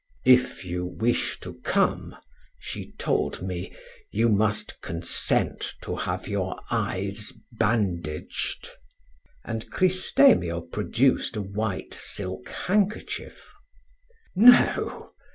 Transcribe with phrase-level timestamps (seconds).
[0.25, 2.15] "If you wish to come,
[2.57, 3.71] she told me,
[4.09, 8.67] you must consent to have your eyes bandaged."
[9.45, 13.45] And Cristemio produced a white silk handkerchief.
[14.35, 15.11] "No!"